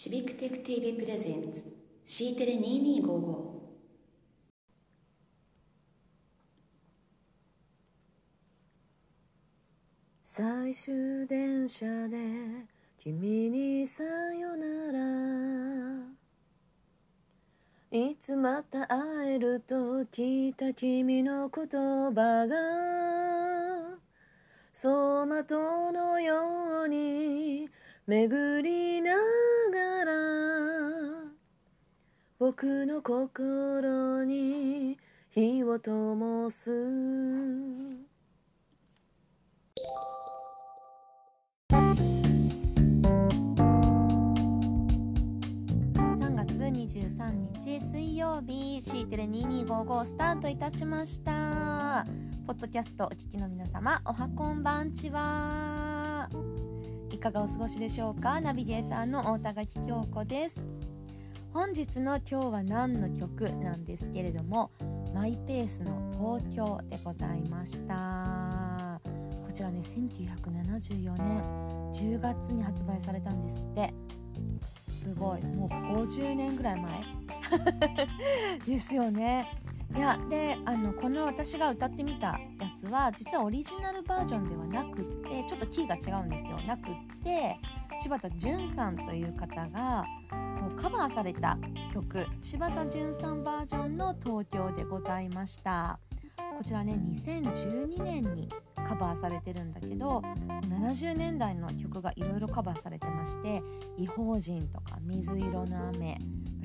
[0.00, 1.60] シビックテック TV プレゼンツ
[2.04, 3.36] C テレ2255
[10.24, 12.16] 最終電車で
[12.96, 15.00] 君にさよなら
[17.90, 19.74] いつまた会えると
[20.12, 23.98] 聞いた君の言葉が
[24.72, 24.86] 走
[25.24, 27.68] 馬灯のように
[28.06, 29.10] 巡りな
[32.40, 34.96] 僕の心に
[35.30, 36.70] 火を灯す。
[36.70, 37.96] 3
[46.36, 52.06] 月23日水曜日 C テレ2255スタートいたしました。
[52.46, 56.30] ポッドキャストお聞きの皆様おはこんばんちは。
[57.10, 58.40] いかがお過ごしでしょうか？
[58.40, 60.64] ナビゲーターの大田垣京子です。
[61.52, 64.70] 本日の今日は何の曲なんですけれども
[65.14, 69.00] マイペースの東京でございました。
[69.44, 71.42] こちらね1974年
[71.92, 73.92] 10月に発売されたんですって。
[74.86, 75.42] すごい。
[75.44, 75.68] もう
[76.04, 77.04] 50年ぐらい前？
[78.66, 79.48] ですよね。
[79.96, 82.38] いやであのこの私が歌ってみたや
[82.76, 86.58] つは実はオリジナルバージョンではなくってちょっとキーが違うんですよ。
[86.66, 86.94] なくっ
[87.24, 87.58] て
[87.98, 90.04] 柴田純さんという方が
[90.80, 91.58] カバーされた
[91.92, 95.98] 曲柴田純さんバージョンの東京でございました。
[96.56, 100.22] こちらね2012年にカバーされてるんだけど
[100.70, 103.62] 70年代の曲がいろいろカバーされてまして
[103.98, 106.16] 「異邦人」とか「水色の雨」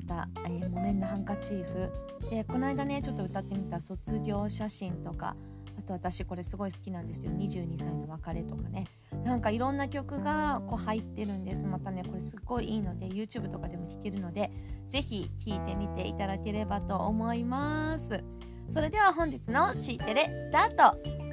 [0.08, 1.92] また「え、木綿のハンカチーフ」
[2.30, 5.36] でこの間ねちょっと歌ってみた「卒業写真」とか
[5.84, 8.86] と私これすごい好きなんですけど22歳の別れとかね。
[9.24, 11.64] なんかいろんな曲がこう入ってるんです。
[11.64, 14.50] またねこれすっごいいいので YouTube とかでも聴けるので
[14.88, 18.22] ぜひ聴いてみていただければと思います。
[18.68, 21.24] それでは本日の C テレスタート。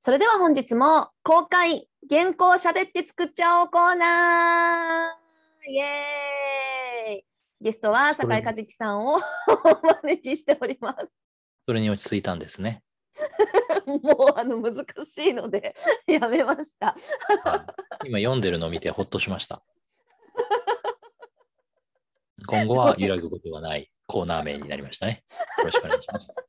[0.00, 5.70] それでは本日も公開原稿しゃべって作っちゃおうコーナー。
[5.70, 6.67] イエーイ。
[7.60, 9.16] ゲストは酒井和樹さんを
[9.48, 11.08] お招きしております。
[11.66, 12.82] それに落ち着いたんですね。
[13.86, 15.74] もうあの難しいので
[16.06, 16.94] やめました。
[18.04, 19.62] 今読んでるのを見てほっとしました。
[22.46, 25.24] 今後は揺らぐことがないコーナー名になりましたね。
[25.58, 26.46] よろしくお願いします。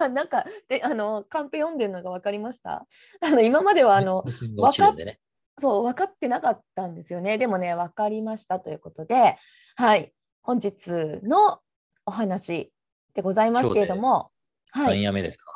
[0.00, 2.86] なんかであのカンペ読んでるのが分かりました？
[3.20, 4.24] あの今まではあの
[4.56, 5.18] 落ちるんでね。
[5.58, 7.38] そう分かってなかったんですよね。
[7.38, 9.36] でもね分かりましたということで、
[9.76, 10.12] はい
[10.42, 10.90] 本日
[11.22, 11.60] の
[12.04, 12.72] お話
[13.14, 14.30] でございますけれども、
[14.70, 15.52] はい何夜目ですか。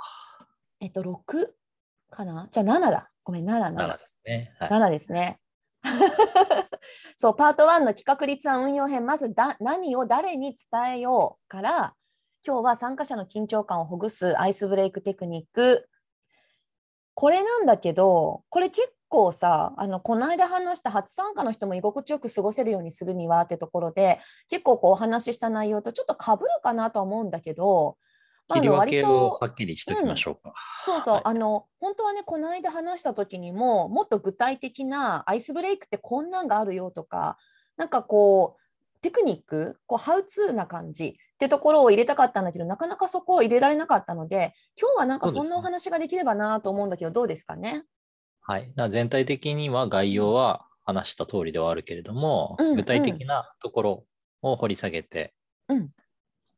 [0.80, 1.48] えっと6
[2.10, 2.48] かな？
[2.50, 3.10] じゃあ7だ。
[3.24, 4.54] ごめん7 7 7ですね。
[4.58, 5.38] はい、7ですね。
[7.16, 11.94] そうパート1の企画立案運用編まずだ何を誰に伝えようから
[12.46, 15.88] 今日は参加者の緊張感をほぐすアイスブレイクテクニック
[17.14, 24.18] これなんだけどこれ結構さあのこの間話した初参加の人も居心地よく過ごせるようにするにはってところで
[24.48, 27.96] 結構こうお話しした内容とちょっとかぶるかなとは思うんだけど、
[28.48, 30.54] 切り分けをはっきりしときましょうか。
[30.84, 31.22] そうそう、はい。
[31.24, 37.38] あの本当はねこの間話した時にももっと具体的なアイスブレイクってこんなんがあるよとか
[37.76, 47.84] なんかこうテクニックこうハウツーな感じってところを入れたかったんだけどなかなかそこを入れられなかったので今日はなんかそんなお話ができればなと思うんだけどどうですかね？
[48.48, 48.72] はい。
[48.90, 54.04] 全体的には概要は話した通りではあるけれども、うん具体的なところ
[54.42, 55.34] を掘り下げて、
[55.68, 55.90] うん。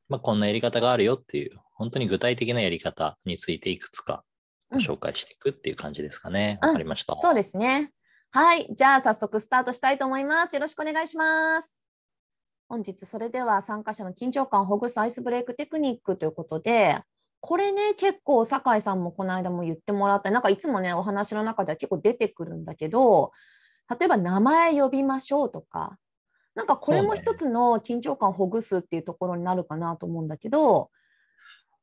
[0.08, 4.22] まあ、こんなやり方があるよっていう、本当に具体的なやり方についていくつか
[4.70, 6.58] ご紹介していくっていう感じですかね。
[6.62, 7.16] うんわ、かりました。
[7.18, 7.90] そうですね。
[8.30, 8.68] はい。
[8.74, 10.54] じゃあ早速スタートしたいと思います。
[10.54, 11.88] よろしくお願いします。
[12.68, 17.00] 本日それでは参加者の緊張感をほぐすアイスブレイクテクニックということで
[17.40, 23.32] これね結構酒井さんもこの間も言ってもらってなんかいつもねお話の中では結構出てくるんだけど
[23.88, 25.98] 例えば名前呼びましょうとか
[26.58, 30.90] なんかこれも一つの緊張感をほぐすっていうところになるかなと思うんだけど、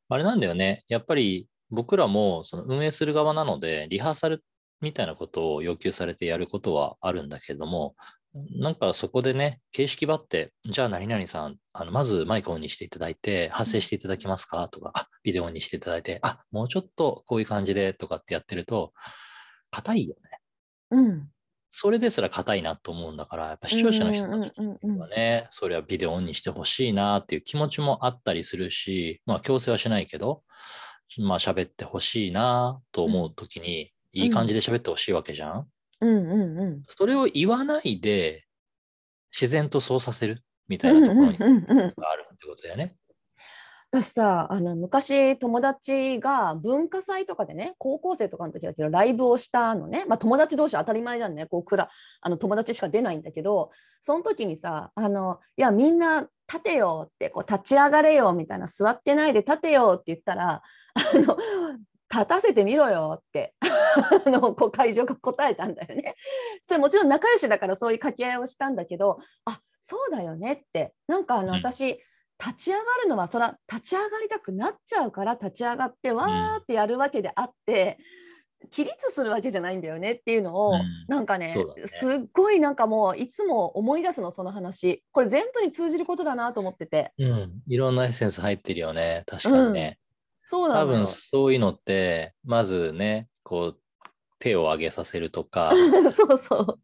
[0.10, 0.84] あれなんだよね。
[0.90, 4.44] やっぱり僕らもその運営する側なので、リハーサル
[4.82, 7.96] みたいなことを要求されてやることはあるんだけども、
[8.58, 14.68] なんかそこでね、形式ばって、じゃあ何々さん、あのまずマイクオンにしていただいて、発声していただけますか？
[14.68, 18.92] とか、あ、ビデオオンにしていただいて、あ、もうちょっとこういう感じでとかってやってると、
[19.72, 20.40] 硬いよね。
[20.92, 21.30] うん、
[21.70, 24.54] それですら硬いなと思うんだから、やっぱ視聴者の人たち
[25.00, 30.44] はね、それはビデオオンにしてほしいなっていう気持ちもあったりするし、まあ強制はしないけど、
[31.20, 35.68] まあ喋ってほしいなと思うときに、いい感じで喋ってほしいわけじゃん。
[36.06, 36.84] うんうんうん。
[36.88, 38.46] それを言わないで、
[39.32, 41.50] 自然とそうさせるみたいなところにがあ
[42.16, 42.96] るってことだよね。
[43.92, 53.72] 私さあの昔友達が文化祭とかでね高校生とかの時だけどライブをしたのね、まあ、友達同士当たり前じゃんねこうくらあの友達しか出ないんだけど
[54.02, 60.62] その時にさあのいやみんな立てよってこう立ち上がれよみたいな座ってないで立てよって言ったら
[60.96, 61.38] あの
[62.16, 63.54] 立たせてみろよって。
[64.26, 66.16] あのこう会場が答えたんだよね。
[66.68, 70.94] それもちろん仲良しだからそういう掛け合いをしたんだけどあそうだよねって。
[71.08, 71.60] なんかあのうん。
[71.60, 72.00] 私、
[72.44, 77.98] 立ち上がるのはそら立ち上がりたくなっちゃうから立ち上がってわーってやるわけであって、
[78.72, 80.82] 起立するわけじゃないんだよねっていうのを、うん。
[81.08, 81.54] なんかねね。
[81.88, 85.04] すっごいなんかもういつも思い出すのその話。
[85.12, 87.14] これ全部に通じることだなと思ってて。
[87.18, 87.62] うん。
[87.68, 89.24] いろんなエッセンス入ってるよね。
[89.28, 90.00] 確かにね。
[90.46, 93.80] 多そうなのよ分そういうのって、まずね、こう、
[94.40, 95.74] 手を上げさせるとか、
[96.16, 96.80] そうそう。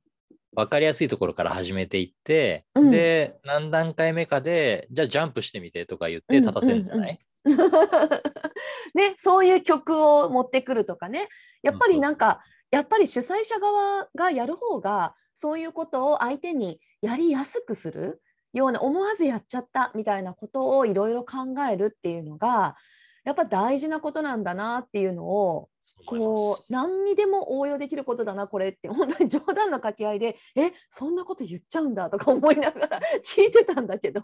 [0.54, 2.90] 分かりやすいところから始めていって、うん。
[2.92, 7.20] で、何段階目かで、じゃあジャンプしてみてとか言って立たせるんじゃない、
[8.96, 11.28] ね、そういう曲を持ってくるとかね。
[11.64, 18.22] やっぱりなんそうかやっぱり主催者側がやる方がそういうことを相手にやりやすくする
[18.54, 21.38] ような思わずやっちゃったみたいなことをいろいろ考
[21.70, 22.76] えるっていうのが
[23.24, 25.70] やっぱ大事なことなんだなっていうのを
[26.06, 28.88] こう何にでも応用できることだなこれって。
[28.90, 34.22] 本当に冗談の掛け合いでえそんなこと言っちゃうんだとか思いながら 聞いてたんだけど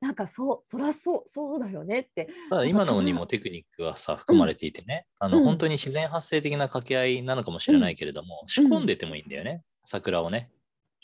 [0.00, 2.28] なんかそうそらそうそうだよねって。
[2.50, 5.44] ただ今のにもテクニックはさ、含まれていてね、あの、うん。
[5.44, 10.50] 本当に自然発生的な掛け合いなのかもしれないけれども、仕込んでてもいいんだよね、桜をね。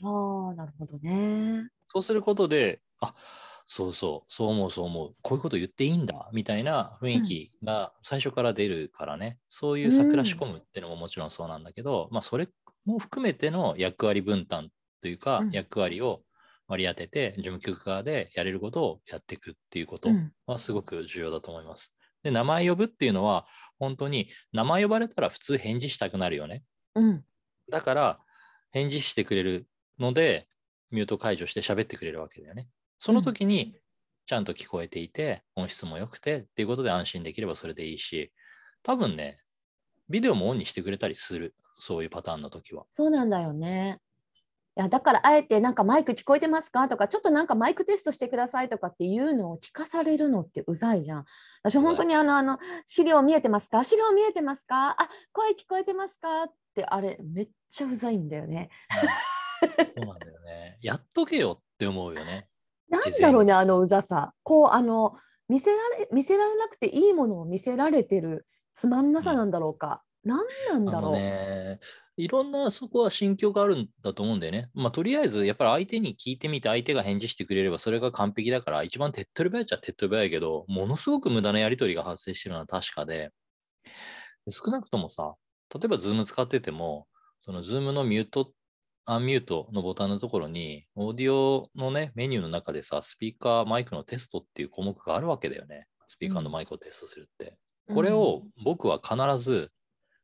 [0.03, 1.69] ああなるほどね。
[1.87, 3.15] そうすることで、あ
[3.67, 12.49] そうそう、そう思う、そう思う、こういうこと言っていいんだ、みたいな雰囲気が最初から出るからね、そういう桜仕込むっていうのももちろんそうなんだけど、まあ、それ
[12.85, 14.71] も含めての役割分担
[15.01, 15.51] というか、うん。
[15.51, 16.25] 役割を
[16.69, 20.33] 割り当てて、事務局側でやれることをやっていくっていうことうん。
[20.47, 21.97] はすごく重要だと思います。
[22.23, 23.47] で、名前呼ぶっていうのは、
[23.79, 26.65] 本当に名前呼ばれたら普通返事したくなるよね。
[26.95, 27.25] うん。
[27.71, 28.21] だから、
[28.73, 29.69] 返事してくれる
[29.99, 30.49] ので、
[30.91, 32.69] ミュート解除して喋ってくれるわけだよね。
[33.05, 33.77] その時に、
[34.25, 38.33] ちゃんと聞こえていて、音質も良くてっていうことで安心できればそれでいいし、
[38.83, 39.37] 多分ね、
[40.09, 41.55] ビデオもオンにしてくれたりする。
[41.79, 42.87] そういうパターンの時は。
[42.89, 43.99] そうなんだよね。
[44.79, 46.89] いやだからあえてなんかマイク聞こえてますか？
[46.89, 51.25] とかちょっとなんかマイクテストしてくださいとかっていうのを聞かされるのってうざいじゃん。
[51.63, 53.85] 私本当にあのあの資料見えてますか？
[53.85, 54.93] 資料見えてますか？
[54.93, 56.45] あ声聞こえてますか？
[56.45, 58.71] ってあれめっちゃうざいんだよね。
[59.61, 60.79] そうなんだよね。
[60.81, 62.49] やっとけよって思うよね。
[62.89, 64.33] なんだろうねあのうざさ。
[64.43, 65.17] こうあの
[65.49, 70.03] 見せられ見せられなくていいものを見せられてるつまんなさなんだろうか。
[70.25, 71.13] なんなんだろう。
[71.13, 71.79] ね、
[72.17, 74.71] いろんなそこは心境があるんだと思うんだよね。
[74.75, 83.33] まあ、とりあえず、やっぱり相手に聞いてみて、相手が返事してくれれば、それが完璧だから、一番手っ取り早いっちゃ手っ取り早いけど、ものすごく無駄なやり取りが発生してるのは確かで、
[84.49, 85.35] 少なくともさ、
[85.75, 87.07] 例えば Zoom 使ってても、
[87.41, 88.53] その Zoom のミュート、
[89.07, 95.87] アンミュートのボタンのところに、オーディオのね、メニューの中でさ、スピーカー、マイクのテストっていう項目があるわけだよね。
[96.09, 97.59] スピーカーのマイクをテストするって。
[97.93, 99.71] これを僕は必ず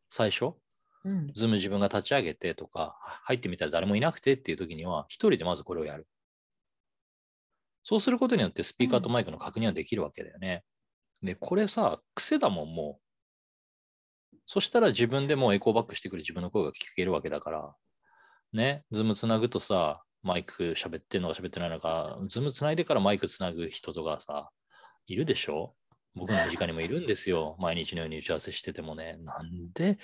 [0.09, 0.55] 最初、
[1.05, 6.07] うん、ズーム自分が立ち上げてとか、入ってみたら誰もいなくてっていう時には、一人でまずこれをやる。
[7.83, 10.64] そうすることによってスピーカーとマイクの確認はできるわけだよね。
[11.23, 12.99] で、これさ、癖だもん、も
[14.33, 14.37] う。
[14.47, 17.75] そしたら自分でもうエコーバックしてくる自分の声が聞けるわけだから、
[18.52, 24.50] ね、 Zoom つなぐとさ、マイク喋ってるのか喋ってないのか、 Zoom つないでからマイクつなぐ人とかさ、
[25.07, 25.75] いるでしょ？
[26.14, 27.57] 僕の身近にもいるんですよ。
[27.61, 29.16] 毎日のように打ち合わせしててもね。
[29.21, 29.99] なんで、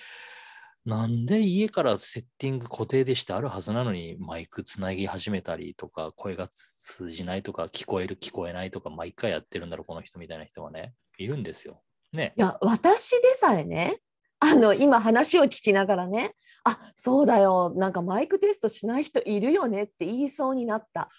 [0.85, 11.83] なんで家からセッティング固定でしてあるはずなのにマイクつなぎ始めたりとか声が通じないとか聞こえる聞こえないとか毎回やってるんだろうこの人みたいな人がねいるんですよ。
[12.13, 12.35] ね。
[12.37, 13.99] いや私でさえね
[14.39, 16.37] あの今話を聞きながらね
[16.69, 17.73] あそうだよ。
[17.77, 21.11] なんかマイクテストしない人いるよねって言いそうになった。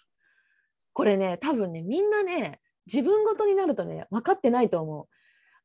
[0.91, 5.07] これね多分ねみんなね自分ごとになるとね分かってないと思う。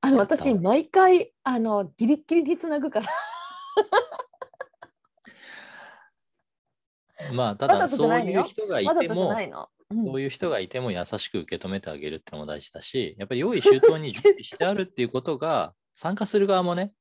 [0.01, 3.07] あの私毎回あのギリッギリにつなぐから。
[7.33, 9.33] まあただそうないう人がいてもそ
[10.13, 16.95] ういう人がいても優しく受け止めてあげるってのも大事だしやっぱり用意周到に準備してあるっていうことが参加する側もね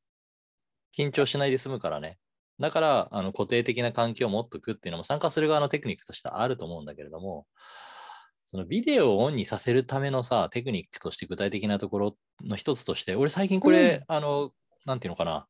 [0.97, 2.20] 緊張しないで済むからね。
[2.61, 7.45] だから、あの固定的な環境を持っとくっていうのも参加する側のテクニックとしてあると思うんだけれども、
[8.45, 14.51] そのビデオをオンにさせるためのさ、テクニックとして具体的なところの一つとして、俺最近これ、あの、
[14.85, 15.47] なんていうのかな、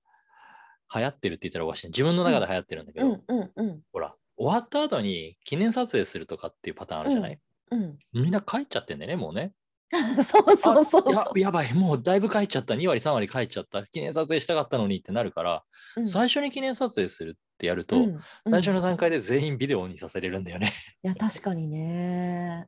[0.94, 1.88] 流行ってるって言ったらおかしい。
[1.88, 7.40] 自分の中で流行ってるんだけど、うんうんうんほら、終わった後に記念撮影するとかっていうパターンあるじゃない、
[7.72, 7.98] うん。
[8.14, 9.54] みんな帰っちゃってんだよね、もうね。
[10.24, 11.00] そうそうそ
[11.36, 11.40] う。
[11.40, 15.64] ややばい、もうだいぶ帰っちゃった、2割、3割帰っちゃった、記念撮影したかったのにってなるから、
[15.98, 20.72] うん最初に記念撮影するってやると、うんうん最初の段階で全員ビデオにさせれるんだよね。
[21.04, 22.68] いや確かにね。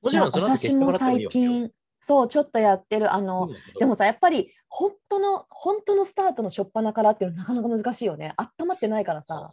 [0.00, 0.46] もちろんその。
[0.46, 1.70] 私も最近
[2.00, 8.32] そうちょっとやってるあの、でもさやっぱり本当の本当のスタートの初っ端からっていうのはなかなか難しいよね。
[8.36, 9.52] 温まってないからさ。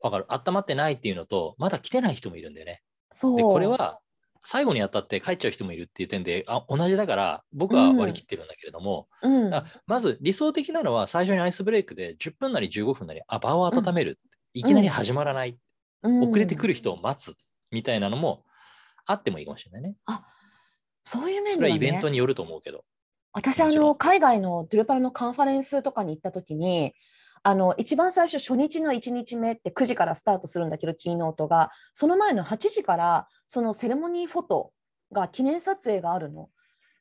[0.00, 0.26] わかる。
[0.28, 2.82] 温まってないっていうのと、まだ来てない人もいるんだよね。
[3.12, 3.36] そう。
[3.36, 3.98] で、これは
[4.50, 9.50] 最後に当たって帰っちゃう人もいるっていう点で、あ同じだから、僕は割り切ってるんだけれども、うん、
[9.86, 14.18] まず理想的なのは最初にアイスブレイクで10分なり15分なり、あ、場を温める。
[14.54, 15.58] いきなり始まらない。
[16.02, 16.68] 遅れてくる。
[16.68, 17.36] る人を待つ。
[17.70, 18.42] みたいなのも
[19.04, 19.96] あってもいいかもしれないね。
[21.02, 21.78] そういう面それはイ。
[21.78, 22.86] ベントによると思うけど。
[23.34, 26.94] 私あの海外のドゥルパラのカンファレンスとかに行った時に
[27.42, 34.72] あの一番最初初日の1日目って9時からスタートするんだけどキーノートがその前の8時からそのセレモニーフォト
[35.12, 36.48] が記念撮影があるの。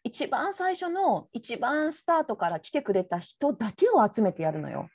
[0.03, 4.89] 一番最初の一番スタートから来てくれた人だけを集めてやるのよ。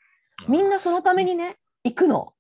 [0.49, 2.33] みんなそのためにね行くの。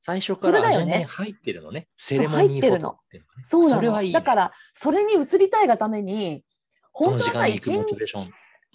[0.00, 1.88] 最初からアジに入ってるのね。
[1.96, 3.42] セレモニーフォトっていうの。
[3.42, 3.82] そうなの。
[3.82, 6.44] れはいいね、だからそれに移りたいがために
[6.92, 7.96] 本当はさ一日。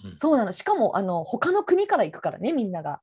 [0.04, 0.52] うんそうなの。
[0.52, 3.00] しかもあの他の国から行くからねみんなが。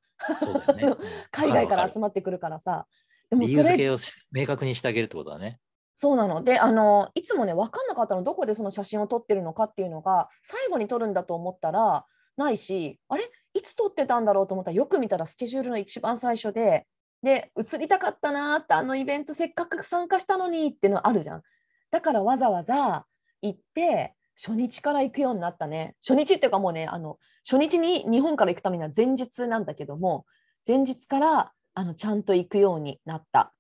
[0.76, 0.84] ね。
[0.86, 0.98] うん
[1.32, 2.88] 海外から集まってくるからさ。
[3.30, 5.60] でも理それ由付けをし明確にしてあげるってことだね。
[5.96, 12.06] そうなのであのいつもね分かんなかったのどこでその写真を撮ってるのかっていうのが最後に撮るんだと思ったら
[12.38, 13.24] ないしあれ？
[13.54, 16.88] いつ撮ってたんだろうと思ったらよく見たらスケジュールの一番最初で
[17.22, 21.44] で映りたかったなーってあのイベントせっかく参加したのにっていうのあるじゃん。
[21.92, 23.06] だからわざわざ
[23.42, 25.96] 行って初日から行くようになったね。
[26.00, 30.26] 初日っていうかもうねあの初日に日本から行くためには前日なんだけども
[30.66, 33.54] 前日からあのちゃんと行くようになった。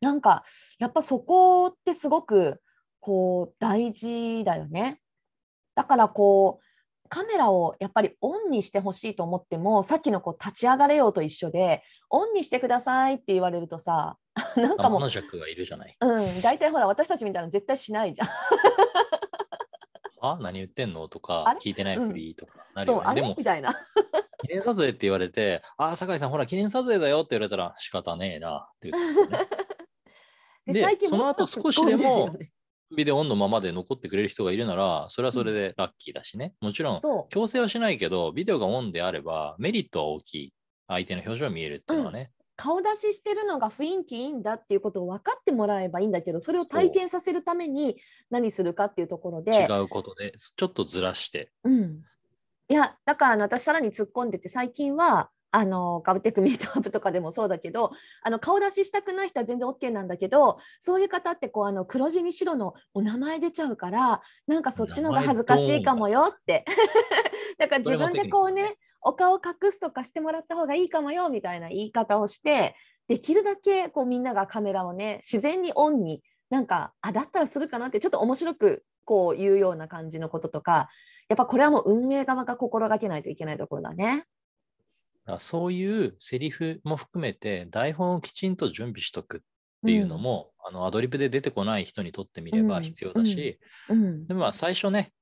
[0.00, 0.42] なんか
[0.80, 2.60] やっぱそこってすごく
[2.98, 5.00] こう大事だよね。
[5.76, 14.16] だからこうカメラをやっぱりオンにしてほしいと思ってもさっきのこう立ち上がれようと一緒でオンにしてくださいって言われるとさ
[14.56, 15.96] なんかもうモノジャックがいるじゃない。
[16.00, 18.28] うん大体ほら私たちみたいなの絶対しないじゃん。
[20.22, 21.08] あ何言ってんの？
[21.08, 23.14] とか聞いてないふりとかなるよね。
[23.14, 23.74] でも、れみたいな。
[24.40, 29.48] 記念撮影って言われて、あ、酒井さん、ほら、記念撮影だよって言われたら仕方ねえなって言うんですよね。
[30.98, 32.32] でその後少しでも
[32.96, 36.54] ビデオオンのままで残ってくれる人がいるなら、それはそれでラッキーだしね。
[36.60, 37.00] もちろん、
[37.30, 40.54] 強制はしないけど、ビデオがオンであれば、メリットは大きい。
[40.88, 42.30] 相手の表情が見えるっていうのはね。
[42.56, 47.96] 顔出ししてるのが雰囲気いいんだっていうことを分かってもらえばいいんだけどそれを体験させるために
[48.30, 49.66] 何するかっていうところで。
[49.68, 51.50] 違うことで、ちょっとずらして。
[51.64, 52.02] うん、
[52.68, 57.92] いやだからあの私さらに突っ込んでて最近はあのガブテックミートアップとかでもそうだけど
[58.22, 66.64] あの顔出ししたくない人は全然 OK なんだけどそういう方ってこうあの黒字に白のお名前出ちゃうからなんかそっちの方が恥ずかしいかもよって。
[67.58, 72.74] だ から自分でこうねお顔隠すとかしてもらった方がいいかもよみたいな言い方をして
[73.08, 80.88] できるだけこうみんながカメラをね自然にオンになんかあだったらするかなってちょっと面白くこう言うような感じのこととか
[81.28, 84.26] やっぱこれはもう運営側が心がけないといけないところだね。
[85.38, 89.40] そういうセリフも含めて、台本をきちんと準備しとくっ
[89.86, 94.26] ていうのも、あのアドリブで出てこない人にとってみれば必要だし、うん。
[94.26, 95.12] でもまあ最初ね、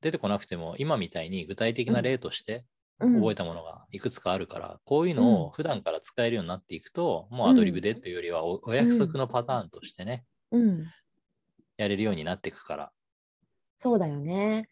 [0.00, 2.62] 出てこなくても、今みたいに具体的な例としてうん
[2.98, 10.84] 覚えたものがいくつかあるから、こういうのを普段から使えるようになっていくと、もうアドリブでっていうよりはおお約束のパターンとしてね、うん。
[11.76, 12.92] やれるようになっていくから。
[13.76, 14.68] そうだよね。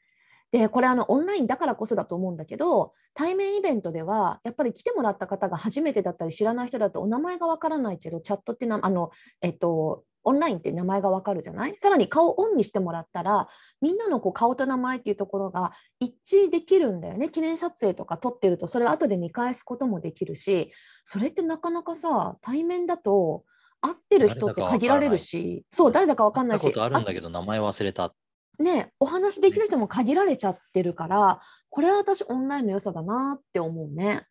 [0.52, 11.78] でこれあのオンラインだからこそだと思うんだけど対面イベントではやっぱり来てもらった方が初めてだったり知らない人だとお名前がわからないけどチャットってなあのえっとオンラインって名前がわかるじゃない？
[11.78, 13.48] さらに顔オンにしてもらったら
[13.80, 20.72] みんなのこう顔と名前っていうところが一致できるんだよね記念撮影とか撮ってるとそれを後で見返すこともできるし
[21.04, 23.44] それってなかなかさ対面だと
[23.80, 28.14] 会ってる人って限られるしそう誰だかわかんないしあるんだけど、名前忘れた。
[28.58, 34.26] ね、お話できる人も限られちゃってるから、これは私オンラインの良さだなって思うね。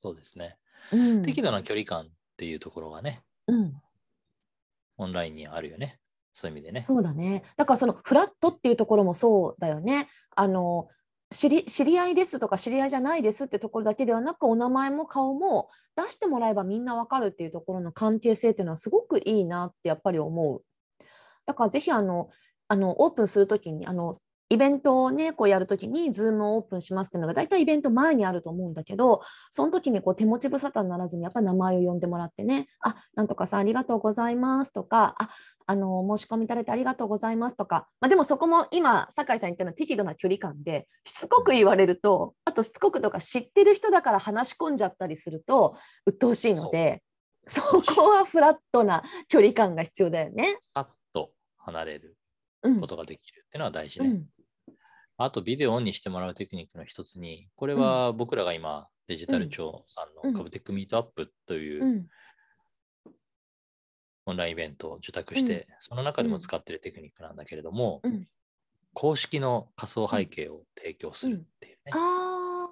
[0.00, 0.56] そうですね。
[0.92, 3.72] うん、適度な距離感っていうところがね、うん、
[5.02, 5.98] オンラインにあるよね。
[6.32, 6.82] そういう意味でね。
[6.82, 7.44] そうだね。
[7.56, 10.08] だからそのフラットっていうところもそうだよね。
[10.34, 10.88] あの
[11.30, 20.62] 知り知り合いですとか知り合いじゃないですってところだけではなくお名前も顔も出してもらえばみんなわかるっていうところの関係性っていうのはすごくいいなってやっぱり思う。
[21.46, 22.30] だからぜひあの
[22.68, 24.14] あのオープンするときにあの
[24.52, 35.30] イベントをね、こうやるときに、ズームをオープンしますっていうのが、大体イベント前にあると思うんだけど、その時にこう手持ち無沙汰にならずに、やっぱり名前を呼んでもらってね、あ、なんとかさんありがとうございますとか、あ、
[35.66, 47.02] あの、申し込みいただいてありがとうございますとか、まあ、でもそこも今、酒井さん言ったのは適度な距離感で、しつこく言われると、あとしつこくとか知ってる人だから話し込んじゃったりすると、鬱陶しいので、
[47.46, 50.58] そこはフラットな距離感が必要だよね。
[50.74, 52.16] さっと離れる
[52.62, 54.08] うんことができるっていうのは大事ね。
[54.08, 54.26] うん
[55.24, 60.32] あと、ビデオオンにしてもらうテクニックの一つに、これは僕らが今、デジタル庁さんうん。
[60.32, 62.06] のカブテックミートアップといううん。
[64.26, 68.28] オンラインイベントを受託して、その中でも使っているテクニックなんだけれども、うん。
[68.94, 71.92] 公式の仮想背景を提供するっていうね。
[71.94, 72.68] あ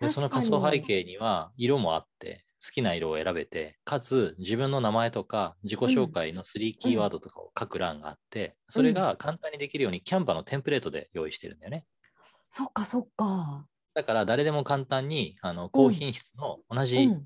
[0.00, 11.84] でその仮想背景には色もあって、好きな色を選べて、かつ自分の名前とか自己紹介の3キーワードとかを書く欄があって、それが簡単にできるようにキャンバのテンプレートで用意してるんだよね。
[12.16, 13.66] あ、そっかそっか。
[13.94, 17.22] だから誰でも簡単にあの高品質の同うじん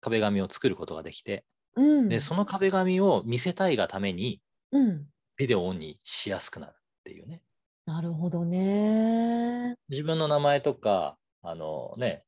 [0.00, 4.40] 壁紙を作ることができて、うん、で、その壁紙を見せたいがために
[4.72, 6.74] うん、ビデオをオンにしやすくなるっ
[7.04, 7.42] ていうね。
[7.86, 9.76] なるほどね。
[9.88, 12.24] 自分の名前とか、あのね、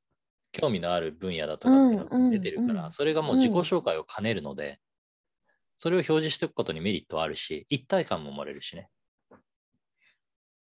[0.60, 4.80] 興味のある分野だとかっていうのが出てるから、うんそれがもう自己紹介を兼ねるので、
[5.76, 8.90] それを表示しておくことにメリットはあるし、一体感も生まれるしね。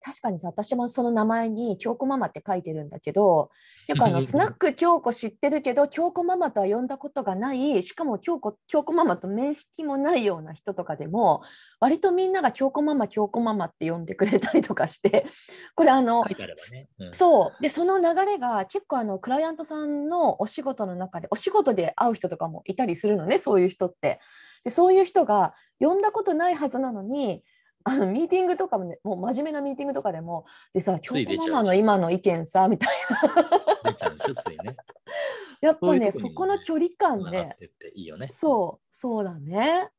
[0.05, 3.49] 確かにさ、私もその名前に京子ママって書いてるんだけど、
[3.87, 11.41] よくあのスナック京子知ってるけど、京子ママとは呼んだことがない、しかも京子京子ママと面識もないような人とかでも、
[11.79, 15.25] 割とみんなが京子ママ、京子ママって呼んでくれたりとかして、
[15.73, 16.87] これあの書いてあればね。
[16.99, 17.13] うん。
[17.15, 17.63] そう。
[17.63, 24.19] でその流れが結構あのクライアントさんのお仕事の中でお仕事で会う人とかもいたりするのねそういう人って。
[24.63, 27.43] でそういう人が呼んだことないはずなのに
[27.87, 32.89] あのミーティングとかもねもう真面目なミーティングとかでもでさ京つい出ちゃう子ママの今の意見さみたい。
[34.63, 34.73] な
[35.61, 38.27] やっぱねそそこの距離感繋がねってっていいよね。
[38.31, 39.89] そうそうだね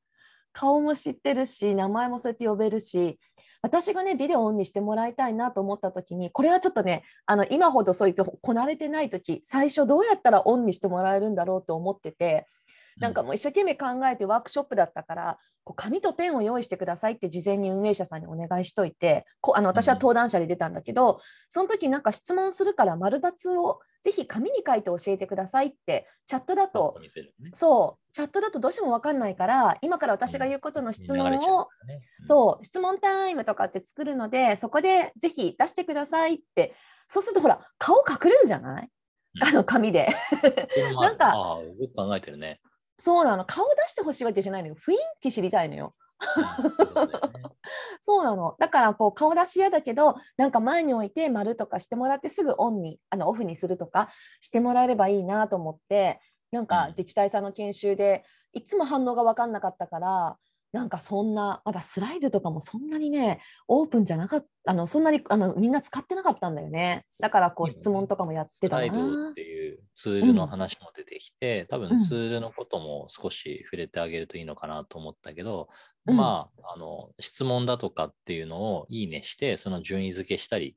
[0.53, 3.21] 顔も知ってるし名前もそうやって呼べるし
[3.63, 12.49] 私がねビデオオンにしてもらいたいなと思った時にこれはちょっとねあの今ほどそういってこなれてない時最初どうやったらオンにしてもらえるんだろうと思ってて
[12.99, 26.99] なんかもう一生懸命考えてワークショップだったからこう紙とペンを用意してくださいって事前に運営者さんにお願いしといてこあの私は登壇者で出たんだけど、その時なんか質問するから丸×をぜひ紙に書いて教えてくださいってチャットだと
[27.41, 27.51] ね。
[27.53, 31.39] そうチャットだとどうしても分かんないから今から私が言うことの質問をから
[31.87, 32.27] ねうん。
[32.27, 36.75] そう質問タイムとかって作るのでそこでぜひ出してくださいって
[37.09, 38.89] そうするとほら顔隠れるじゃない、
[39.35, 39.49] うん。
[39.49, 40.09] あの紙で。
[41.01, 42.61] なんかああ、よく考えてるね。
[42.99, 43.45] そうなの。
[43.45, 44.75] 顔出してほしいわけじゃないのよ。
[44.75, 45.95] 雰囲気知りたいのよ。
[45.97, 46.07] うん
[48.01, 48.55] そうなの。
[48.59, 54.09] だからこう顔出し嫌だけどなんか前に置いて丸とかしてもらってすぐオンにあのオフにするとか
[54.41, 56.89] してもらえればいいなと思ってなんかうん。
[56.91, 60.39] 自治体さんの研修でいつも反応が分かんなかったから
[60.73, 67.05] なんかそんなまだスライドとかもそんなにねオープンじゃなかったあのそんなにあのみんな使ってなかったんだよね。
[67.21, 71.89] だからこう質問とかもやってたスライドなっていうツールの話も出てきて、多うん。
[71.89, 75.69] 分ツールのことも少し触れてあげるといいのかなと思ったけど、
[76.07, 76.17] うん。
[76.17, 80.77] まあ、あの、質問だとかっていうのをいいねして、その順位付けしたり、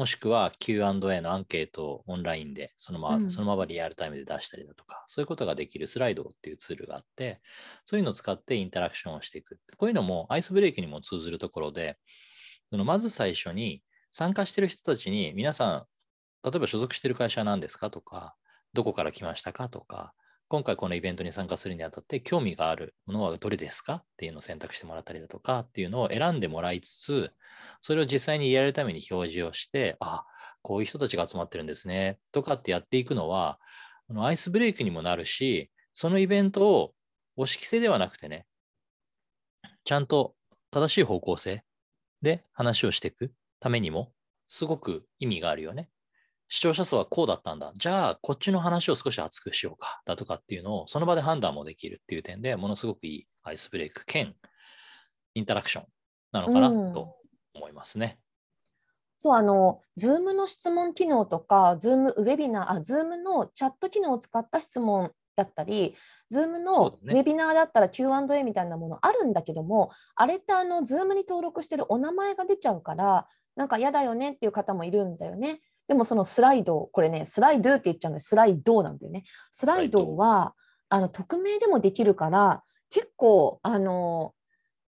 [0.00, 7.42] もしくは Q&A のアンケートをオンラインでそのまま、うんそのままリアルタイムで出したりだとか、そういうことができるスライドっていうツールがあって、
[7.84, 9.58] そういうのを使ってインタラクションをしていく。
[9.76, 11.98] こういうのもアイスブレイクにも通ずるところで、
[12.70, 15.84] そのまず最初に参加してる人たちに皆さん、
[16.48, 18.34] 例えば所属してる会社は何ですかとか、
[18.72, 20.14] どこから来ましたかとか、
[20.50, 23.94] 今回このイベントに参加するにあたって興味があるものはどれですか？
[23.94, 27.32] っていうのを選択してもらったりだとかっていうのを選んでもらいつつ、
[27.80, 30.24] それを実際にリアルタイムに表示をして、あ、
[30.62, 33.60] こういう人たちが集まってるんですねとかってやっていくのは、
[34.08, 36.94] あのアイスブレイクにもなるし、そのイベントを
[37.36, 38.44] 押し着せではなくてね、
[39.84, 40.34] ちゃんと
[40.72, 41.62] 正しい方向性
[42.22, 44.10] で話をしていくためにも、
[44.48, 45.90] すごく意味があるよね。
[46.52, 47.72] 視聴者層はこうだったんだ。
[47.76, 50.02] じゃあ、こっちの話を少し熱くしようか。
[50.04, 54.34] だとかっていうのを、その場で判断もできるっていう点でものすごくいいアイスブレイク兼
[55.34, 55.84] インタラクション
[56.32, 57.14] なのかなうんと
[57.54, 58.18] 思いますね。
[59.16, 65.94] そうあの、Zoom の質問機能とか、Zoom ウェビナー、あ、Zoom のチャット機能を使った質問だったり、
[66.34, 75.60] Zoom のウェビナーだったら Q&A みたいなものあるんだけども、あれってあの Zoom に登録してるお名前が出ちゃうから、なんか嫌だよねっていう方もいるんだよね。
[75.90, 79.24] でもそのスライド、これね、スライドって言っちゃうので、スライドなんだよね。
[79.50, 80.54] スライドは
[80.88, 84.32] あの匿名でもできるから、結構あの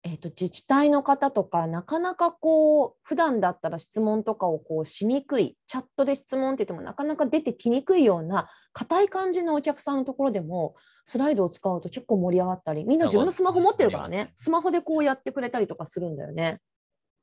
[0.02, 14.32] えー、と自治体の方とかなかなかこう普段だったら質問とかをこうしにくいチャットで質問って言ってもなかなか出てきにくいような硬い感じのお客さんのところでもスライドを使うと結構盛り上がったりみんな自分のスマホ持ってるからね。
[14.36, 16.60] スマホでこうやってくれたりとかするんだよね。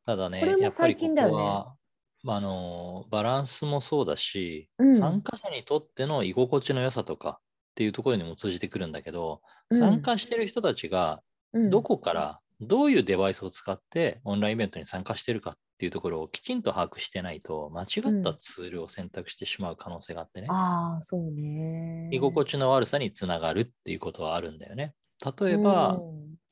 [0.04, 1.78] ただね、これも最近だよね
[2.25, 4.97] ああのバランスもそうだし、うん。
[4.97, 7.41] 参加者にとっての居心地の良さとかっ
[7.75, 9.77] ていうところにも通じてくるんだけど、うん。
[9.77, 11.21] 参加してる人たちが
[11.53, 11.69] うん。
[11.69, 22.10] どこからどういうデバイスを使ってオンラインイベントに参加してるかっていうところをきちんと把握してないと間違ったツールを選択してしまう可能性があってね、ああそうね。
[22.12, 24.95] 居心地の悪さにつながるっていうことはあるんだよね。
[25.39, 25.99] 例えば、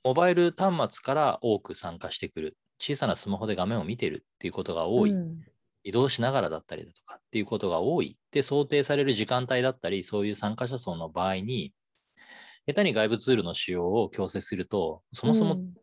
[0.04, 5.40] モバイル端末から多く参加してくる、小さなスマホで画面を見てるっていうことが多い、うん
[5.86, 8.18] 移動しながらだったりだとかっていうことが多い。
[8.20, 11.74] って想定される時間帯だったり、そういう参加者層の場合に、
[12.66, 15.74] 下手に外部ツールの使用を強制すると、そもそもうん。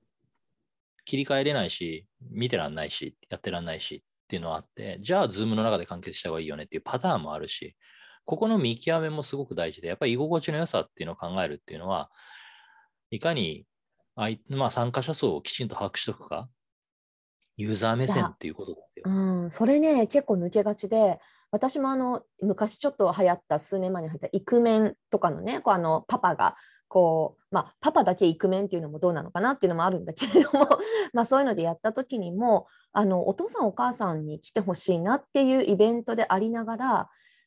[1.05, 7.77] 切り替えれないし、見てらんないし、やってらんないしっていうのはあって、じゃあ、 Zoom の中で完結した方がいいよねっていうパターンもあるし、
[8.25, 12.11] ここの見極めもすごく大事で、やっぱり居心地の良さっていうのを考えるっていうのは、
[13.11, 13.67] いかに
[14.17, 16.49] 相まあ、参加者層をきちんと把握しておくか、
[17.57, 19.03] ユーザー目線っていうことですよ。
[19.07, 26.57] うん、それね結構抜けがちで私もあの昔ちょっと流行った数年前に流行ったイクメンとかのねこうあのパパが
[26.89, 30.69] こう、まあ、パパだけイクメンっていうのもどうなのかなっていうのもあるんだけれども
[31.15, 36.87] まあそういうのでやった時にもあのお父さんお母さんに来てほしいなっていうイベントでありながら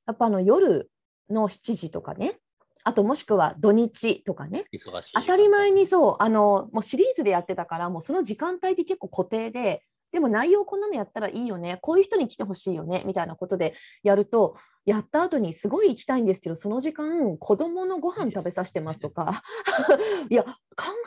[0.08, 0.90] やっぱあの夜
[1.30, 2.40] の7時とかね
[2.84, 5.12] あともしくは土日とかね忙しい。
[5.14, 11.80] 当たり前にそうあのもうシリーズでやってたからもうその時間帯って結構固定ででも内容こんなのやったらいいよね。
[11.82, 13.04] こういう人に来てほしいよね。
[13.06, 19.42] みたいなことでやるとやった後にすごい行きたいんですけどその時間子供のご飯食べさせてますとか。
[20.30, 20.52] いや考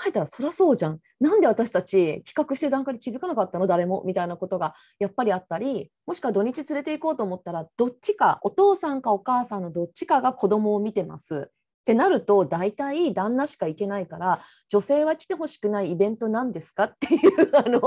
[0.06, 1.00] えたらそりゃそうじゃん。
[1.20, 3.66] なんで私たち企画してる段階で気づかなかったの？
[3.66, 4.02] 誰も。
[4.04, 11.50] みたいなことがやっぱりあったりもしくは土日連れて行こうと思ったらどっちかお父さんかお母さんのどっちかが子供を見てます
[11.88, 17.81] ってなると大体旦那しか行けないから女性は来てほしくないイベントなんですかっていう あの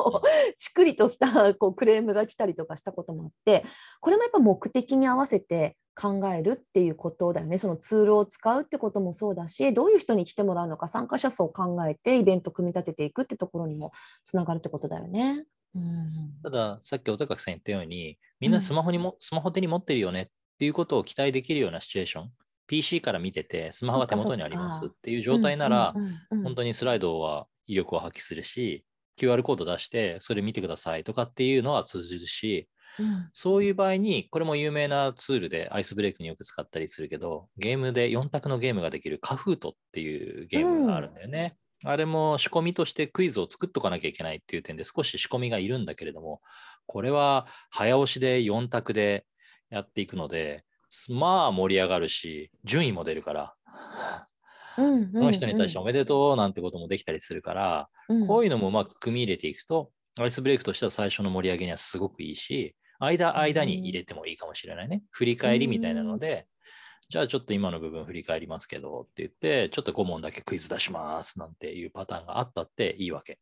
[0.57, 3.63] ちくりとしたこうクレームが来たりとかしたこともあって
[3.99, 7.59] これもやっぱ目的に合わせて考えるっていうことだよね。
[7.59, 13.91] そのツールを使うってこともそうだしどういう人に来てもらうのか参加者数を考えてイベント組み立てていくってところにも
[14.23, 15.45] つながるってことだよね。
[15.75, 16.33] うん。
[16.41, 22.31] ただ、さっきお高木さん言ったように、みんなスマホにも、スマホ手に持ってるよねっていうことを期待できるようなシチュエーション、
[22.71, 25.93] PC から見てて、スマホが手元にありますっていう状態なら、
[26.43, 28.85] 本当にスライドは威力を発揮するし、
[29.19, 33.29] QR コード出して、それ見てくださいとかっていうのは通じるし、うん。
[33.33, 41.57] そういう場合に、これも有名なツールでアイスブレイクによく使ったりするけど、ゲームで4択のゲームができるカフートっていうゲームがあるんだよね。
[41.83, 46.41] あれも仕込みとしてクイズを作っとかなきゃいけないっていう点で少し仕込みがいるんだけれども、
[46.85, 49.25] これは早押しで4択で
[49.69, 50.63] やっていくので、
[51.09, 53.53] まあ盛り上がるし、順位も出るから、
[54.77, 58.27] うんうんその人に対しておめでとうなんてこともできたりするから、うん。
[58.27, 65.03] こういうのもうまく組み入れていくと、アイスブレイクとしては最初の盛り上げにはすごくいいし、間間に入れてもいいかもしれないね。
[65.09, 66.47] 振り返りみたいなので、
[67.09, 73.39] じゃあちょっと今の部分振り返りますけどって言って、ちょっと5問だけクイズ出しますなんていうパターンがあったっていいわけ。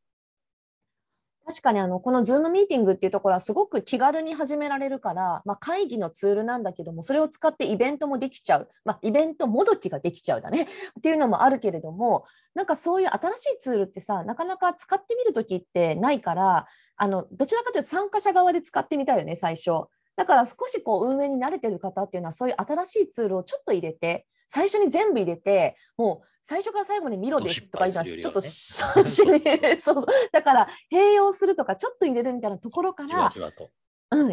[1.49, 10.67] 確かにあのこの Zoom ミーティングっていうところはすごく気軽に始められるから、まあ、会議のツールなんだけどもそれを使ってイベントもできちゃう、まあ、イベントもどきができちゃうだね
[10.99, 19.87] っていうのもあるけれどもなんかそういう新しいツールってさなかなか使ってみるときってないからあのどちらかというと参加者側で使ってみたいよね最初。
[20.15, 30.05] だから少しこう運営に慣れてる方っていうのはそういう新しいツールをちょっと入れて最初に全部入れてもう最初から最後まで見ろですとか言うのはちょっと失最初にそうそう。
[30.33, 33.31] だから併用するとかちょっと入れるみたいなところから、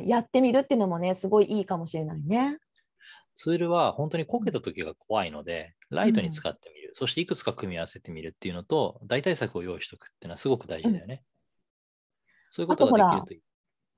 [0.05, 2.59] やってみるっていうのもねすごいいいかもしれないね。
[3.35, 11.23] ツールは本当にこけた時が怖いので、ライトに使ってみる、そしていくつか組み合わせてみるっていうのと、代替策を用意しておくっていうのはすごく大事だよね。
[12.49, 13.41] そういうことができるといい。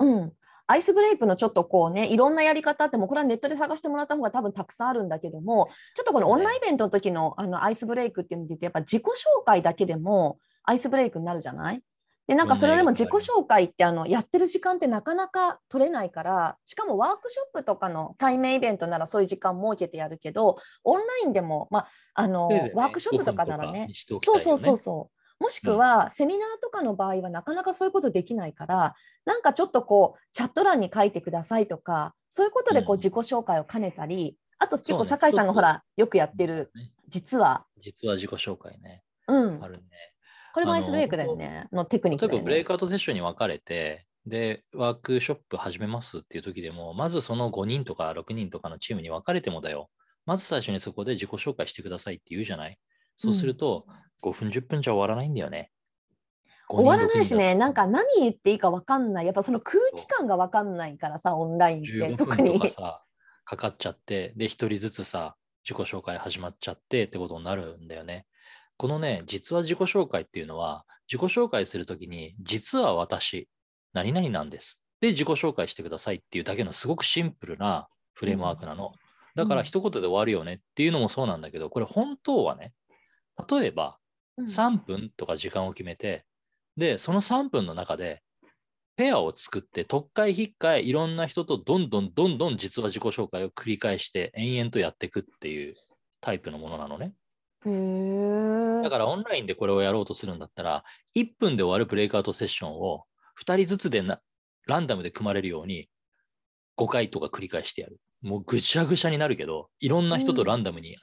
[0.00, 0.32] うん、
[0.68, 9.08] アイスブレイクのちょっとこうねいろんなやり方ってもうこれはネットで探してもらった方が多分たくさんあるんだけどもちょっとこのオンラインイベントの時のあのアイスブレイクっていうので言うとやっぱ自己紹
[9.44, 11.82] 介だけでもアイスブレイクになるじゃない？
[12.26, 23.94] でなんかそれでも自己紹介ってあのやってる時間ってなかなか取れないからしかもワークショップとかの対面イベントならそういう時間設けてやるけどオンラインでも、まあ、あのワークショップとかなら5分ねね。
[24.22, 25.17] そうそうそうそう。
[25.40, 39.02] もしくは、セミナーとかの場合はなかなかそういうことできないから、なんかちょっとこう、チャット欄に書いてくださいとか、そういうことでこううん自己紹介を兼ねたり、あと結構酒井さんがほら、よくやってる、ね実は、実は自己紹介ね。
[39.28, 39.82] うん、あるね。
[40.52, 41.68] これもアイスブレイクだよね。
[41.72, 42.36] のテクニックだよね。
[42.36, 49.88] 例えばブレイクアウトセッションに分かれて、で、ワークショップ始めますっていう時でも、まずその5人とか6人とかのチームに分かれてもだよ。
[50.26, 52.78] まず最初にそこで自己紹介してくださいって言うじゃない
[53.16, 53.86] そうすると、
[54.22, 55.70] 5分、10分じゃ終わらないんだよね。
[56.68, 59.26] 終わらないしね、5人なんか何言っていいか分かんない。
[59.26, 62.68] やっぱその空気感が分かんないからさ、オンラインって15特にか。
[62.68, 63.04] さ、
[63.44, 68.26] かかっちゃって、で、一人ずつさ、自己紹介始まっちゃってってことになるんだよね。
[68.76, 73.48] このね、実は自己紹介っていうのは、自己紹介するときに、実は私、
[73.94, 74.84] 何々なんです。
[75.00, 78.92] で、自己紹介してくださいっていうだけのすごくシンプルなフレームワークなの。
[79.34, 82.74] だから一言で終わるよねっていうのもそうなんだけど、これ本当はね、
[83.50, 83.97] 例えばうん
[84.46, 86.24] 3分とか時間を決めて、
[86.76, 88.22] で、その3分の中で、
[88.96, 95.74] ペアを作って、特会引っかえ、いろんな人とどんどんどんどん実は自己紹介を繰り返して、延々とやっていくっていう
[96.20, 97.14] タイプのものなのね。
[98.82, 103.04] だからオンラインでこれをやろうとするんだったら、1分で終わるブレイクアウトセッションを
[103.40, 104.20] 2人ずつでな
[104.66, 105.88] ランダムで組まれるように
[106.76, 108.00] 5回とか繰り返してやる。
[108.22, 110.96] もうぐちゃぐちゃになるけど、いろんな人とランダムに、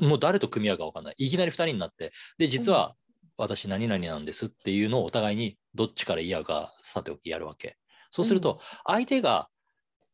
[0.00, 1.14] もう誰と組み合うか分かんない。
[1.18, 2.94] いきなり2人になって、で、実は
[3.36, 7.76] 私何々なんですっていうのをお互いにどっちから言い合うかさておきやるわけ。
[8.10, 9.48] そうすると、相手が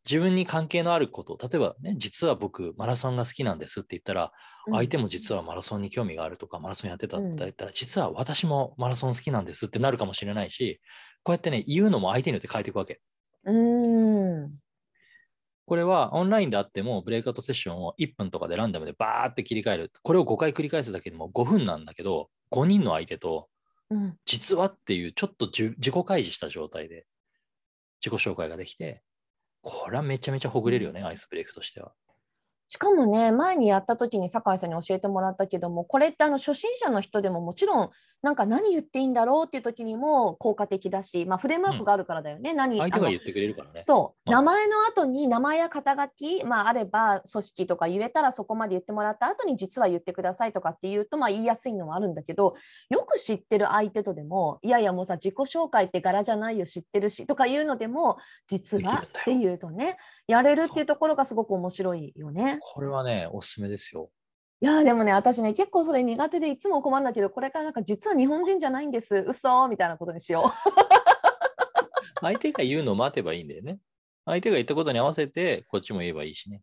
[0.08, 4.32] 自分に関係のあること、例えばね、実は僕マラソンが好きなんですって言ったら、
[4.70, 10.80] 相手も実はマラソンに興味があるとか、マラソンやってたって言ったら、実は私もマラソン好きなんですってなるかもしれないし、
[11.24, 13.00] こうやってね、言うのも相手によって変えていくわけ。
[13.44, 14.58] うん。
[15.66, 19.92] うんこれはオンラインであっても、ブレイクアウトセッションを1分とかでランダムでバーって切り替える。
[20.02, 23.48] これを5回繰り返すだけでも5分なんだけど、5人の相手と、
[23.90, 27.06] うん実はっていうちょっと自己開示した状態で
[28.04, 29.02] 自己紹介ができて、
[29.60, 31.92] これはめちゃめちゃほぐれるよね、アイスブレイクとしては。
[32.68, 37.90] しかもね、前にやった時に酒井さんに教えてもらったけども、これってあの初心者の人でももちろん、
[38.22, 42.54] なんか何言っていいんだろうっていう時にも効果的だし、まあ、フレームワークがあるからだよね。
[42.54, 43.82] 何あの相手が言ってくれるからね。
[43.84, 52.54] そう、うん名前の後に名前や肩書き、まあ、あれば組織とか言えたらそこまで言ってもらった後に実は言ってくださいとかって言うとまあ言いやすいのはあるんだけど
[52.90, 62.55] よく知ってる相手とでもいやいやもうさ自己紹介って柄じゃないよ知ってるしとか言うのでも実はっていうとねやれるっていうところがすごく面白いよね。
[62.60, 64.10] これはね、おすすめですよ。
[64.60, 70.50] いやーでもね私ね結構それ苦手でいつも困るんだけどこれからなんか実は日本人じゃないんです嘘みたいなことにしよ
[72.22, 73.78] 相手が言うのを待てばいいんだよね。
[74.24, 76.62] 相手が言ったことに合わせて、こっちも言えばいいしね。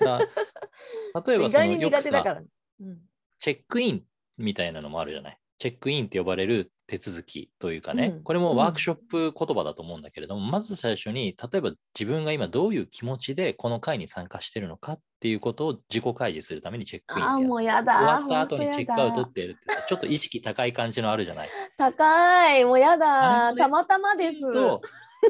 [0.00, 1.14] だ例えう。
[1.14, 2.40] ばその意外によくさ苦手だから。
[2.80, 2.98] うん
[3.40, 4.02] チェックイン
[4.36, 5.38] みたいなのもあるじゃない。
[5.58, 21.48] チェックインって呼ばれる手続きというかね、うんこれもワークショップ言葉だと思うんだけれども、まず最初に、例えば自分が今どういう気持ちでこの会に参加してるのかっていうことを自己開示するためにチェックインあもうやだ終わった後にチェックアウトってやるってさ、ちょっと意識高い感じのあるじゃない？
[21.76, 24.50] 高いもうやだたまたまです。
[24.50, 24.80] と、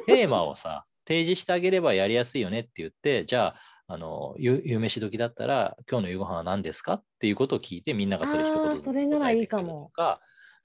[0.07, 3.57] テーマをさ、提示してあげればやりやすいよねって言って、じゃ
[3.89, 6.95] あ、あの夕夕飯時だったら、今日の夕ご飯は何ですか？
[6.95, 10.21] っていうことを聞いて、みんながそれ一言ずつそれならいいかも答えてくれるとか。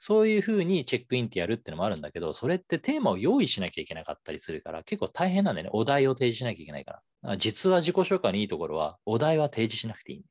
[0.05, 5.69] そういうふうにチェックインってやるってのもあるんだけど、それってテーマを用意しなきゃいけなかったりするから、結構大変なんだよね。
[5.71, 7.31] お題を提示しなきゃいけないから。
[7.31, 10.25] あ実は自己紹介のいいところは、お題は提示しなくていい。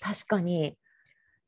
[0.00, 0.76] 確かに。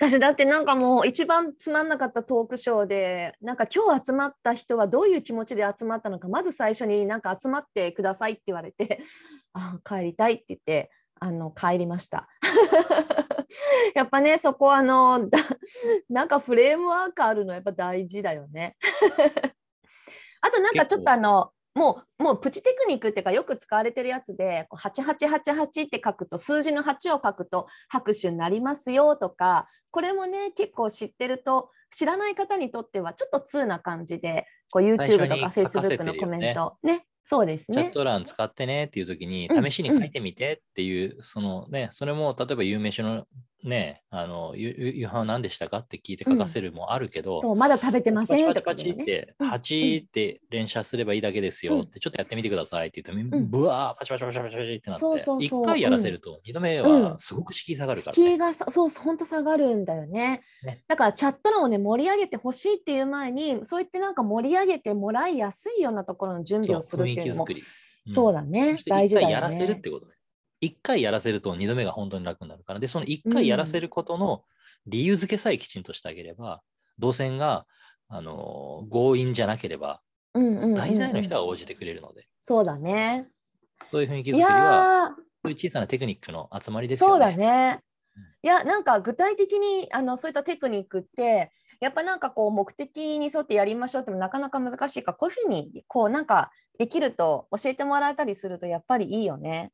[0.01, 9.01] 私だってなんかもう一番つまんなかったトークショーでなんか今日集まった人はどういう気持ちで集まったのかまず最初になんか集まってくださいって言われて
[9.53, 12.29] あ帰りたいって言ってあの帰りました。
[13.95, 15.39] やっぱねそこはあのだ
[16.09, 18.77] なんかフレームワークあるのやっぱ大事だよね。
[20.41, 37.91] あとなんかちょっとあのもうもうプチテクニックっていうかよく使われてるやつでこう8888って書くと数字の8を書くと拍手になりますよとかこれもね結構知ってると知らない方にとってはちょっと通な感じでこう YouTube とか Facebook のコメントねそうですチャッね。
[37.91, 43.27] ト欄使ってねっていう時に、うん試しに書いてみてっていう、そのね、それも例えば有名酒の
[43.63, 49.51] ね、あの、夕飯は何でしたかって聞いて書かせるもあるけど、そうまだ食べてませんパチとかねパチパチって、うん。
[49.51, 51.81] 8って連射すればいいだけですようん。
[51.83, 53.51] って、ちょっとやってみてくださいって言うと、うん。
[53.51, 55.65] ブワー、パチパチパチパチパチってなって、そうそうそう。
[55.65, 57.03] 1回やらせると、2度目うん。
[57.03, 58.39] はすごく敷居下がるから、敷居ね。
[58.39, 60.43] がさそう本当下がるんだよね。
[60.63, 60.83] ね。
[60.89, 67.47] だからチャット欄をね盛り上げてほしいっていう前にそう言ってなんか盛り上げてもらいやすいようなところの準備をするっていうのも。
[68.09, 68.77] そうだね。
[68.87, 69.33] 大事だよね。
[69.35, 70.15] やらせるってことね。
[70.61, 72.81] 一回やらせると二度目が本当に楽になるから。
[72.81, 74.45] で、その一回やらせることの
[74.87, 76.63] 理由付けさえきちんとしてあげれば、
[76.99, 77.67] 動線が、
[78.13, 80.03] あの強引じゃなければ、
[80.35, 83.29] 大体の人は応じてくれるので、そうだね。
[83.91, 87.13] そういう雰囲気い作りは、そういう小さなテクニックの集まりですよね。
[87.13, 87.81] そうだね
[88.17, 88.23] うん。
[88.23, 99.73] いやなんか具体的にあのそういったテクニックってやっぱなんかこう目的に沿ってやりましょうってもなかなか難しいからこういうふうにこうなんかできると教えてもらえたりするとやっぱりいいよね。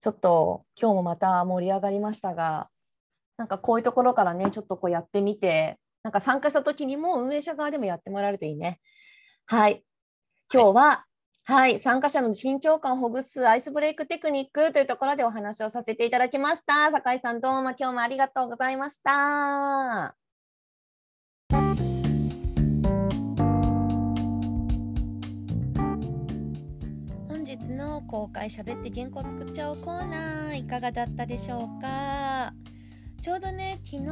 [0.00, 2.68] ちょっと今日もまた盛り上がりましたが
[3.36, 8.80] なんかこういうところからねちょっとこうやってみてなんか参加した時にも運営者側でもやってもらえるといいね。
[9.46, 9.84] はい
[10.52, 11.04] 今日は、
[11.44, 16.90] はい、参加者の緊張感をほぐすアイスブレイクテクニックというところでお話をさせていただきました。
[16.90, 20.29] 酒井さんどうも今日もありがとうございました。
[27.68, 32.52] の公開しゃべって原稿作っちゃおうコーナーいかがだったでしょうか？
[33.20, 34.10] ちょうどね昨日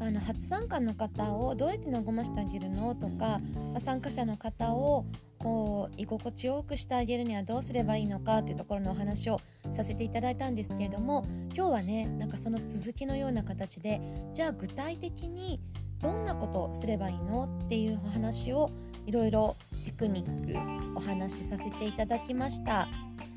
[0.00, 2.94] あの初参加の方をどうやって和ましてあげるの？
[2.94, 3.40] とか
[3.78, 5.04] 参加者の方を
[5.38, 9.40] こう居心地よくしてあげるにはどうすればいいのかっていうところのお話を
[9.76, 14.00] させていただいたんですけれども今日はねなんかその続きのような形で
[14.32, 15.60] じゃあ具体的に
[16.00, 17.60] どんなことをすればいいの？
[17.64, 18.70] っていうお話を
[19.06, 19.54] いろいろ
[19.94, 22.88] クニックお話しさせていただきました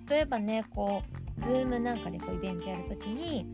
[0.10, 1.04] 例えばねこ
[1.40, 3.52] う Zoom なんかでこうイベントやるときに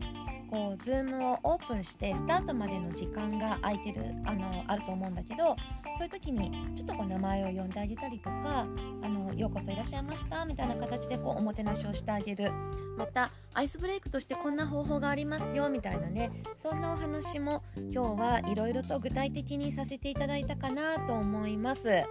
[0.50, 5.56] こう Zoom をオープンしてスタートまでの時間が空いてるあのあると思うんだけど
[5.96, 8.66] そういう時にちょっとこう名前を呼んであげたりとか
[9.02, 12.52] あのようこそいらっしゃいましたみたいな形でこうおもてなしをしてあげる
[12.96, 22.04] またアイスブレイクとしてこんな方法がありますよみたいなねそんなお話も今日はいろいろと具体的にさせていただいたかなと思います。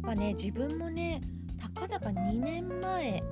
[0.00, 1.20] まあね自分もね
[1.60, 3.22] たかだか2年前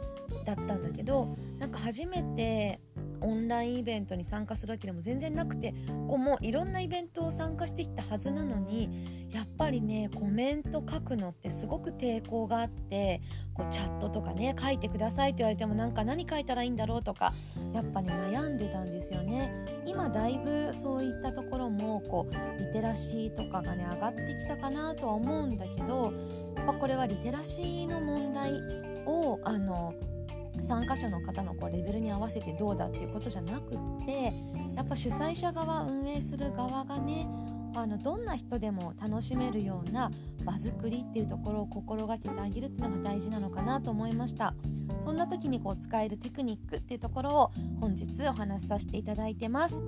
[0.45, 2.81] だったんだけどなんか初めて
[3.25, 5.75] オンラインイベントに参加するわけでも全然なくて
[6.09, 13.21] こうもういろんなイベントを参加してきたはずなのにやっぱりねコメント書くのってすごく抵抗があって
[13.55, 17.33] こうチャットとかね書いてくださいって言われてもなんか何書いたらいいんだろうとか
[17.73, 19.53] やっぱね悩んでたんですよね。
[19.87, 26.13] 今だいぶそういったところもこうリテラシーとかがね上がってきたかなとは思うんだけど
[26.57, 28.53] やっぱこれはリテラシーの問題
[29.07, 29.95] をあの
[30.61, 34.33] 参加者の方のこうレベルに合わせてどうだっていうことじゃなくって
[34.77, 37.29] やっぱ主催者側運営する側がね
[37.77, 40.11] あのどんな人でも楽しめるような
[40.45, 44.55] 場作りっていうところを心がけてあげるっていうのが大事なのかなと思いました。
[45.05, 49.83] そんな時にこう使えるテクニックっていうところを本日お話しさせていただいてます。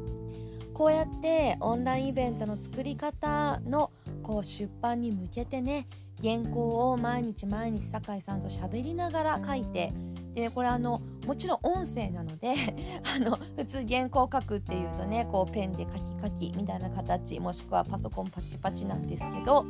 [0.74, 3.90] こうやってオンラインイベントの作り方の
[4.22, 5.86] こう出版に向けてね
[6.22, 9.94] 原稿を毎日毎日酒井さんと喋りながら書いて
[10.36, 12.52] で、ね、これあのもちろん音声なので
[13.02, 19.64] あの普通原稿を書くっていうとねこうペンで書き書きみたいな形もしくはパソコンパチパチなんですけど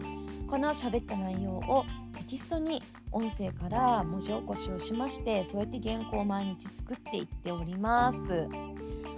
[0.49, 1.85] この喋った内容を
[2.17, 8.49] テキストに音声から文字起こしをしましてそうやって原稿を毎日作っていっております。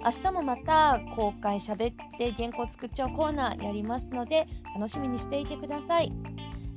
[0.05, 6.13] 明日もまた公開喋って原稿作っちゃうコーナーやりますので楽しみにしていてください。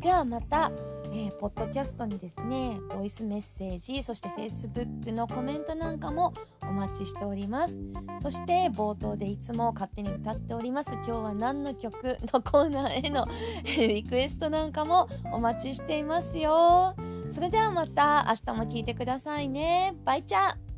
[0.02, 0.72] ではまた
[1.12, 7.76] えー、ポッドキャストにですねボイスメッセージそして Facebook のコメントなんかもお待ちしております。
[8.22, 13.28] そして冒頭でいつも勝手に歌っております今日は何の曲のコーナーへの
[13.66, 16.96] リクエストなんかもお待ちしていますよ。
[17.34, 19.96] それではまた明日も聴いてくださいね。
[20.06, 20.71] バイチャー。